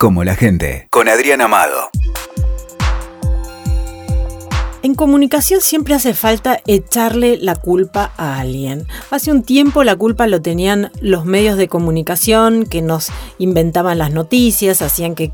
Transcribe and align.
como 0.00 0.24
la 0.24 0.34
gente, 0.34 0.88
con 0.88 1.10
Adrián 1.10 1.42
Amado. 1.42 1.90
En 4.82 4.94
comunicación 4.94 5.60
siempre 5.60 5.92
hace 5.92 6.14
falta 6.14 6.58
echarle 6.66 7.36
la 7.36 7.54
culpa 7.54 8.10
a 8.16 8.40
alguien. 8.40 8.86
Hace 9.10 9.30
un 9.30 9.42
tiempo 9.42 9.84
la 9.84 9.94
culpa 9.96 10.26
lo 10.26 10.40
tenían 10.40 10.90
los 11.02 11.26
medios 11.26 11.58
de 11.58 11.68
comunicación 11.68 12.64
que 12.64 12.80
nos 12.80 13.08
inventaban 13.36 13.98
las 13.98 14.10
noticias, 14.10 14.80
hacían 14.80 15.14
que 15.14 15.32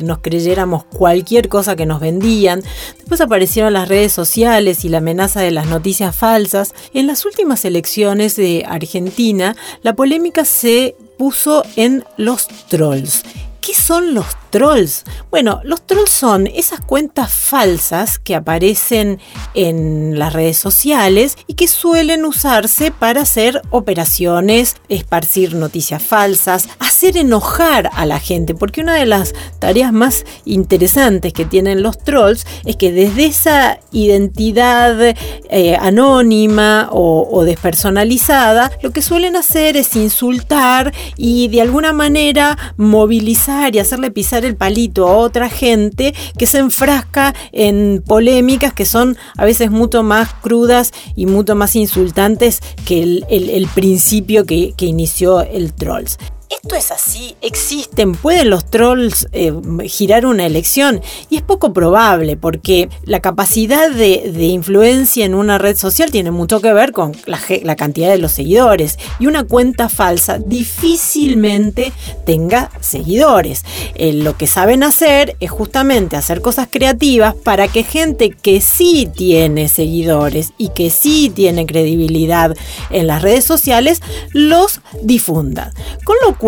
nos 0.00 0.18
creyéramos 0.18 0.84
cualquier 0.84 1.48
cosa 1.48 1.74
que 1.74 1.84
nos 1.84 1.98
vendían. 1.98 2.62
Después 2.98 3.20
aparecieron 3.20 3.72
las 3.72 3.88
redes 3.88 4.12
sociales 4.12 4.84
y 4.84 4.90
la 4.90 4.98
amenaza 4.98 5.40
de 5.40 5.50
las 5.50 5.66
noticias 5.66 6.14
falsas. 6.14 6.72
En 6.94 7.08
las 7.08 7.26
últimas 7.26 7.64
elecciones 7.64 8.36
de 8.36 8.64
Argentina, 8.64 9.56
la 9.82 9.94
polémica 9.94 10.44
se 10.44 10.94
puso 11.18 11.64
en 11.74 12.04
los 12.16 12.46
trolls. 12.68 13.24
¿Qué 13.60 13.74
son 13.74 14.14
los 14.14 14.26
trolls? 14.50 15.04
Bueno, 15.30 15.60
los 15.64 15.86
trolls 15.86 16.10
son 16.10 16.46
esas 16.46 16.80
cuentas 16.80 17.32
falsas 17.32 18.18
que 18.18 18.34
aparecen 18.34 19.20
en 19.54 20.18
las 20.18 20.32
redes 20.32 20.56
sociales 20.56 21.36
y 21.46 21.54
que 21.54 21.68
suelen 21.68 22.24
usarse 22.24 22.90
para 22.90 23.22
hacer 23.22 23.60
operaciones, 23.70 24.76
esparcir 24.88 25.54
noticias 25.54 26.02
falsas, 26.02 26.68
hacer 26.78 27.16
enojar 27.16 27.90
a 27.92 28.06
la 28.06 28.20
gente, 28.20 28.54
porque 28.54 28.80
una 28.80 28.94
de 28.94 29.06
las 29.06 29.34
tareas 29.58 29.92
más 29.92 30.24
interesantes 30.44 31.32
que 31.32 31.44
tienen 31.44 31.82
los 31.82 31.98
trolls 31.98 32.46
es 32.64 32.76
que 32.76 32.92
desde 32.92 33.26
esa 33.26 33.80
identidad 33.92 35.14
eh, 35.50 35.76
anónima 35.80 36.88
o, 36.92 37.28
o 37.30 37.44
despersonalizada, 37.44 38.70
lo 38.82 38.90
que 38.90 39.02
suelen 39.02 39.36
hacer 39.36 39.76
es 39.76 39.94
insultar 39.96 40.92
y 41.16 41.48
de 41.48 41.62
alguna 41.62 41.92
manera 41.92 42.74
movilizar 42.76 43.74
y 43.74 43.78
hacerle 43.78 44.10
pisar 44.10 44.37
el 44.44 44.56
palito 44.56 45.08
a 45.08 45.16
otra 45.16 45.48
gente 45.48 46.14
que 46.36 46.46
se 46.46 46.58
enfrasca 46.58 47.34
en 47.52 48.02
polémicas 48.06 48.72
que 48.72 48.84
son 48.84 49.16
a 49.36 49.44
veces 49.44 49.70
mucho 49.70 50.02
más 50.02 50.32
crudas 50.34 50.92
y 51.14 51.26
mucho 51.26 51.54
más 51.54 51.76
insultantes 51.76 52.60
que 52.84 53.02
el, 53.02 53.68
principio 53.74 54.44
que, 54.44 54.74
inició 54.78 55.40
el 55.40 55.72
Trolls. 55.74 56.18
Esto 56.60 56.74
es 56.74 56.90
así, 56.90 57.36
existen, 57.40 58.12
pueden 58.12 58.50
los 58.50 58.68
trolls 58.68 59.28
eh, 59.30 59.52
girar 59.84 60.26
una 60.26 60.44
elección 60.44 61.00
y 61.30 61.36
es 61.36 61.42
poco 61.42 61.72
probable 61.72 62.36
porque 62.36 62.88
la 63.04 63.20
capacidad 63.20 63.88
de, 63.88 64.18
influencia 64.48 65.24
en 65.24 65.34
una 65.34 65.58
red 65.58 65.76
social 65.76 66.10
tiene 66.10 66.32
mucho 66.32 66.60
que 66.60 66.72
ver 66.72 66.90
con 66.90 67.12
la, 67.26 67.76
cantidad 67.76 68.10
de 68.10 68.18
los 68.18 68.32
seguidores 68.32 68.98
y 69.20 69.28
una 69.28 69.44
cuenta 69.44 69.88
falsa 69.88 70.38
difícilmente 70.38 71.92
tenga 72.26 72.72
seguidores. 72.80 73.64
Eh, 73.94 74.12
lo 74.12 74.36
que 74.36 74.48
saben 74.48 74.82
hacer 74.82 75.36
es 75.38 75.52
justamente 75.52 76.16
hacer 76.16 76.40
cosas 76.40 76.66
creativas 76.68 77.36
para 77.36 77.68
que 77.68 77.84
gente 77.84 78.30
que 78.30 78.60
sí 78.60 79.08
tiene 79.14 79.68
seguidores 79.68 80.52
y 80.58 80.70
que 80.70 80.90
sí 80.90 81.30
tiene 81.32 81.66
credibilidad 81.66 82.56
en 82.90 83.06
las 83.06 83.22
redes 83.22 83.44
sociales 83.44 84.02
los 84.32 84.80
difunda. 85.02 85.72
Con 86.04 86.16
lo 86.26 86.36
cual, 86.36 86.47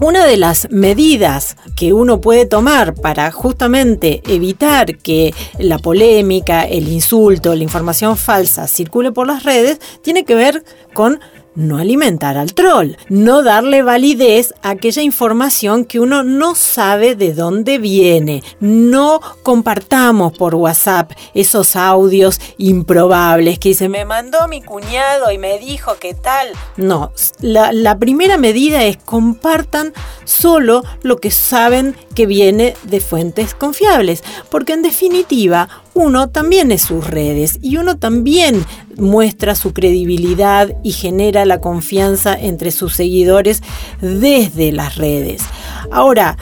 una 0.00 0.26
de 0.26 0.36
las 0.36 0.68
medidas 0.70 1.56
que 1.76 1.92
uno 1.92 2.20
puede 2.20 2.44
tomar 2.46 2.94
para 2.94 3.30
justamente 3.30 4.20
evitar 4.26 4.98
que 4.98 5.32
la 5.58 5.78
polémica, 5.78 6.64
el 6.64 6.88
insulto, 6.88 7.54
la 7.54 7.62
información 7.62 8.16
falsa 8.16 8.66
circule 8.66 9.12
por 9.12 9.26
las 9.26 9.44
redes, 9.44 9.80
tiene 10.02 10.24
que 10.24 10.34
ver 10.34 10.64
con 10.92 11.20
no 11.58 11.76
alimentar 11.76 12.38
al 12.38 12.54
troll, 12.54 12.92
no 13.08 13.42
darle 13.42 13.82
validez 13.82 14.54
a 14.62 14.70
aquella 14.70 15.02
información 15.02 15.84
que 15.84 15.98
uno 15.98 16.22
no 16.22 16.54
sabe 16.54 17.16
de 17.16 17.34
dónde 17.34 17.78
viene. 17.78 18.44
No 18.60 19.20
compartamos 19.42 20.32
por 20.38 20.54
WhatsApp 20.54 21.12
esos 21.34 21.74
audios 21.74 22.40
improbables 22.58 23.58
que 23.58 23.74
se 23.74 23.88
me 23.88 24.04
mandó 24.04 24.46
mi 24.46 24.62
cuñado 24.62 25.32
y 25.32 25.38
me 25.38 25.58
dijo 25.58 25.96
que 25.98 26.14
tal. 26.14 26.48
No, 26.76 27.12
la, 27.40 27.72
la 27.72 27.98
primera 27.98 28.38
medida 28.38 28.84
es 28.84 28.96
compartan 28.96 29.92
solo 30.24 30.84
lo 31.02 31.16
que 31.16 31.32
saben 31.32 31.96
que 32.14 32.26
viene 32.26 32.74
de 32.84 33.00
fuentes 33.00 33.54
confiables, 33.54 34.22
porque 34.48 34.74
en 34.74 34.82
definitiva 34.82 35.68
uno 35.98 36.28
también 36.28 36.70
es 36.70 36.82
sus 36.82 37.04
redes 37.04 37.58
y 37.60 37.76
uno 37.76 37.98
también 37.98 38.64
muestra 38.96 39.56
su 39.56 39.72
credibilidad 39.72 40.72
y 40.84 40.92
genera 40.92 41.44
la 41.44 41.60
confianza 41.60 42.38
entre 42.38 42.70
sus 42.70 42.94
seguidores 42.94 43.62
desde 44.00 44.70
las 44.70 44.94
redes. 44.96 45.42
Ahora, 45.90 46.38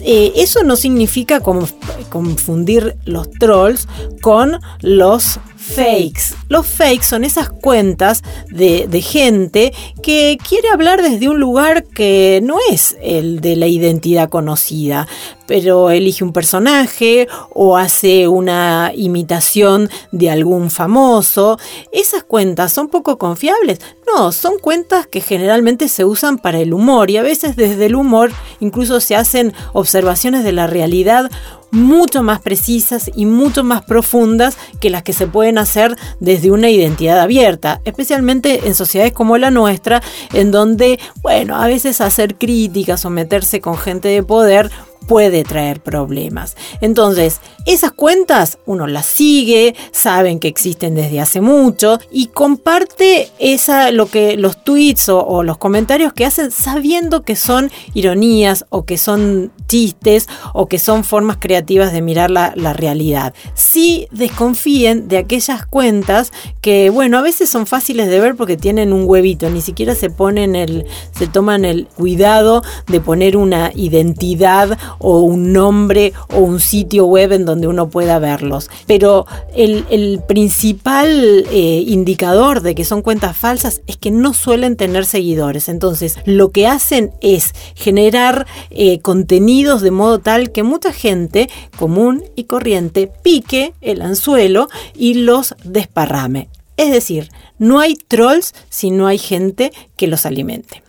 eh, 0.00 0.32
eso 0.36 0.64
no 0.64 0.74
significa 0.74 1.40
confundir 1.40 2.96
los 3.04 3.30
trolls 3.30 3.86
con 4.20 4.58
los 4.80 5.38
fakes. 5.58 6.34
Los 6.48 6.66
fakes 6.66 7.04
son 7.04 7.24
esas 7.24 7.50
cuentas 7.50 8.22
de, 8.50 8.86
gente 9.02 9.72
que 10.02 10.38
quiere 10.48 10.68
hablar 10.70 11.02
desde 11.02 11.28
un 11.28 11.38
lugar 11.38 11.84
que 11.84 12.40
no 12.42 12.56
es 12.70 12.96
el 13.02 13.40
de 13.40 13.56
la 13.56 13.66
identidad 13.66 14.28
conocida, 14.28 15.06
pero 15.46 15.90
elige 15.90 16.24
un 16.24 16.32
personaje 16.32 17.28
o 17.50 17.76
hace 17.76 18.28
una 18.28 18.92
imitación 18.94 19.88
de 20.12 20.30
algún 20.30 20.70
famoso. 20.70 21.58
Esas 21.92 22.22
cuentas 22.22 22.72
son 22.72 22.88
poco 22.88 23.18
confiables. 23.18 23.80
No, 24.06 24.32
son 24.32 24.58
cuentas 24.58 25.06
que 25.06 25.20
generalmente 25.20 25.88
se 25.88 26.04
usan 26.04 26.38
para 26.38 26.58
el 26.58 26.72
humor 26.72 27.10
y 27.10 27.18
a 27.18 27.22
veces 27.22 27.56
desde 27.56 27.86
el 27.86 27.94
humor 27.94 28.32
incluso 28.60 29.00
se 29.00 29.16
hacen 29.16 29.52
observaciones 29.72 30.44
de 30.44 30.52
la 30.52 30.66
realidad 30.66 31.30
mucho 31.70 32.22
más 32.22 32.40
precisas 32.40 33.10
y 33.14 33.26
mucho 33.26 33.64
más 33.64 33.82
profundas 33.82 34.56
que 34.80 34.90
las 34.90 35.02
que 35.02 35.12
se 35.12 35.26
pueden 35.26 35.58
hacer 35.58 35.96
desde 36.20 36.50
una 36.50 36.70
identidad 36.70 37.20
abierta, 37.20 37.80
especialmente 37.84 38.66
en 38.66 38.74
sociedades 38.74 39.12
como 39.12 39.38
la 39.38 39.50
nuestra, 39.50 40.02
en 40.32 40.50
donde, 40.50 40.98
bueno, 41.22 41.56
a 41.56 41.66
veces 41.66 42.00
hacer 42.00 42.36
críticas 42.36 43.04
o 43.04 43.10
meterse 43.10 43.60
con 43.60 43.76
gente 43.76 44.08
de 44.08 44.22
poder 44.22 44.70
puede 45.08 45.42
traer 45.42 45.80
problemas. 45.80 46.56
Entonces, 46.80 47.40
esas 47.66 47.92
cuentas 47.92 48.58
uno 48.66 48.86
las 48.86 49.06
sigue, 49.06 49.74
saben 49.90 50.38
que 50.38 50.48
existen 50.48 50.94
desde 50.94 51.20
hace 51.20 51.40
mucho 51.40 51.98
y 52.12 52.26
comparte 52.26 53.30
esa, 53.38 53.90
lo 53.90 54.06
que 54.06 54.36
los 54.36 54.62
tweets 54.62 55.08
o, 55.08 55.42
los 55.42 55.58
comentarios 55.58 56.12
que 56.12 56.26
hacen 56.26 56.50
sabiendo 56.50 57.22
que 57.22 57.36
son 57.36 57.70
ironías 57.94 58.66
o 58.68 58.84
que 58.84 58.98
son 58.98 59.50
chistes 59.66 60.28
o 60.52 60.66
que 60.66 60.78
son 60.78 61.04
formas 61.04 61.38
creativas 61.38 61.92
de 61.92 62.02
mirar 62.02 62.30
la, 62.30 62.52
la 62.54 62.74
realidad. 62.74 63.34
Sí 63.54 64.08
desconfíen 64.10 65.08
de 65.08 65.16
aquellas 65.16 65.64
cuentas 65.66 66.32
que, 66.60 66.90
bueno, 66.90 67.18
a 67.18 67.22
veces 67.22 67.48
son 67.48 67.66
fáciles 67.66 68.08
de 68.08 68.20
ver 68.20 68.36
porque 68.36 68.58
tienen 68.58 68.92
un 68.92 69.04
huevito, 69.06 69.48
ni 69.48 69.62
siquiera 69.62 69.94
se 69.94 70.10
ponen 70.10 70.54
el, 70.54 70.84
se 71.12 71.26
toman 71.26 71.64
el 71.64 71.86
cuidado 71.86 72.62
de 72.86 73.00
poner 73.00 73.36
una 73.36 73.72
identidad 73.74 74.76
o 74.98 75.20
un 75.20 75.52
nombre 75.52 76.12
o 76.34 76.38
un 76.38 76.60
sitio 76.60 77.06
web 77.06 77.32
en 77.32 77.44
donde 77.44 77.66
uno 77.66 77.88
pueda 77.88 78.18
verlos. 78.18 78.70
Pero 78.86 79.26
el, 79.54 80.22
principal 80.26 81.46
eh, 81.50 81.84
indicador 81.86 82.60
de 82.60 82.74
que 82.74 82.84
son 82.84 83.02
cuentas 83.02 83.36
falsas 83.36 83.82
es 83.86 83.96
que 83.96 84.10
no 84.10 84.34
suelen 84.34 84.76
tener 84.76 85.06
seguidores. 85.06 85.68
Entonces, 85.68 86.18
lo 86.24 86.50
que 86.50 86.66
hacen 86.66 87.12
es 87.20 87.54
generar 87.74 88.46
eh, 88.70 89.00
contenidos 89.00 89.82
de 89.82 89.90
modo 89.90 90.18
tal 90.18 90.52
que 90.52 90.62
mucha 90.62 90.92
gente 90.92 91.48
común 91.78 92.24
y 92.36 92.44
corriente 92.44 93.10
pique 93.22 93.74
el 93.80 94.02
anzuelo 94.02 94.68
y 94.94 95.14
los 95.14 95.54
desparrame. 95.64 96.48
Es 96.76 96.92
decir, 96.92 97.30
no 97.58 97.80
hay 97.80 97.96
trolls 97.96 98.54
si 98.68 98.90
no 98.90 99.06
hay 99.06 99.18
gente 99.18 99.72
que 99.96 100.06
los 100.06 100.26
alimente. 100.26 100.82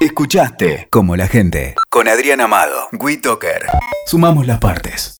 Escuchaste 0.00 0.86
como 0.90 1.16
la 1.16 1.26
gente 1.26 1.74
con 1.90 2.08
Adrián 2.08 2.40
Amado, 2.40 2.88
WeToker. 2.92 3.66
Sumamos 4.06 4.46
las 4.46 4.58
partes. 4.58 5.16